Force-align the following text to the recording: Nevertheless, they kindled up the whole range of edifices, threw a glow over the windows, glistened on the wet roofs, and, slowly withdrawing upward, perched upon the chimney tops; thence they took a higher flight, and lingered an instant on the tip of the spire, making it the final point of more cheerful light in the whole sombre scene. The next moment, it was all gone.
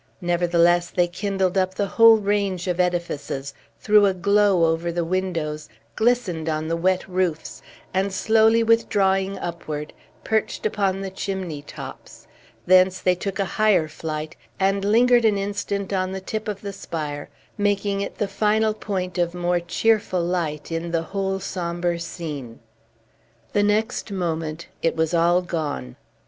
Nevertheless, 0.21 0.89
they 0.89 1.07
kindled 1.07 1.59
up 1.59 1.75
the 1.75 1.85
whole 1.85 2.17
range 2.17 2.65
of 2.67 2.79
edifices, 2.79 3.53
threw 3.79 4.07
a 4.07 4.15
glow 4.15 4.65
over 4.65 4.91
the 4.91 5.05
windows, 5.05 5.69
glistened 5.95 6.49
on 6.49 6.67
the 6.67 6.75
wet 6.75 7.07
roofs, 7.07 7.61
and, 7.93 8.11
slowly 8.11 8.63
withdrawing 8.63 9.37
upward, 9.37 9.93
perched 10.23 10.65
upon 10.65 11.01
the 11.01 11.11
chimney 11.11 11.61
tops; 11.61 12.25
thence 12.65 12.99
they 12.99 13.13
took 13.13 13.37
a 13.37 13.45
higher 13.61 13.87
flight, 13.87 14.35
and 14.59 14.83
lingered 14.83 15.23
an 15.23 15.37
instant 15.37 15.93
on 15.93 16.13
the 16.13 16.19
tip 16.19 16.47
of 16.47 16.61
the 16.61 16.73
spire, 16.73 17.29
making 17.55 18.01
it 18.01 18.17
the 18.17 18.27
final 18.27 18.73
point 18.73 19.19
of 19.19 19.35
more 19.35 19.59
cheerful 19.59 20.23
light 20.23 20.71
in 20.71 20.89
the 20.89 21.03
whole 21.13 21.39
sombre 21.39 21.99
scene. 21.99 22.59
The 23.53 23.61
next 23.61 24.09
moment, 24.11 24.65
it 24.81 24.95
was 24.95 25.13
all 25.13 25.43
gone. 25.43 25.95